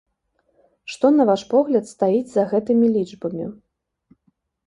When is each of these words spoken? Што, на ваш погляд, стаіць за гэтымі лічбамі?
Што, 0.93 1.05
на 1.17 1.23
ваш 1.31 1.43
погляд, 1.51 1.85
стаіць 1.91 2.31
за 2.31 2.43
гэтымі 2.53 2.87
лічбамі? 2.95 3.45